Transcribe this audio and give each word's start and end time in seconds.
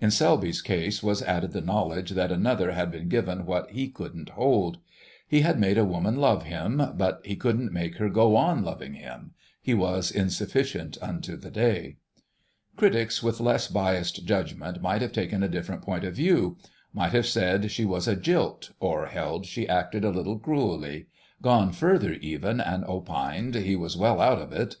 In 0.00 0.10
Selby's 0.10 0.60
case 0.60 1.04
was 1.04 1.22
added 1.22 1.52
the 1.52 1.60
knowledge 1.60 2.10
that 2.10 2.32
another 2.32 2.72
had 2.72 2.90
been 2.90 3.08
given 3.08 3.46
what 3.46 3.70
he 3.70 3.86
couldn't 3.88 4.30
hold. 4.30 4.78
He 5.28 5.42
had 5.42 5.60
made 5.60 5.78
a 5.78 5.84
woman 5.84 6.16
love 6.16 6.42
him, 6.42 6.82
but 6.96 7.20
he 7.24 7.36
couldn't 7.36 7.72
make 7.72 7.98
her 7.98 8.08
go 8.10 8.34
on 8.34 8.64
loving 8.64 8.94
him.... 8.94 9.34
He 9.62 9.74
was 9.74 10.10
insufficient 10.10 10.98
unto 11.00 11.36
the 11.36 11.52
day. 11.52 11.98
Critics 12.76 13.22
with 13.22 13.38
less 13.38 13.68
biassed 13.68 14.24
judgment 14.26 14.82
might 14.82 15.00
have 15.00 15.12
taken 15.12 15.44
a 15.44 15.48
different 15.48 15.82
point 15.82 16.02
of 16.02 16.12
view: 16.16 16.58
might 16.92 17.12
have 17.12 17.26
said 17.26 17.70
she 17.70 17.84
was 17.84 18.08
a 18.08 18.16
jilt, 18.16 18.72
or 18.80 19.06
held 19.06 19.46
she 19.46 19.68
acted 19.68 20.04
a 20.04 20.10
little 20.10 20.40
cruelly: 20.40 21.06
gone 21.40 21.70
further, 21.70 22.14
even, 22.14 22.60
and 22.60 22.82
opined 22.86 23.54
he 23.54 23.76
was 23.76 23.96
well 23.96 24.20
out 24.20 24.40
of 24.42 24.52
it. 24.52 24.74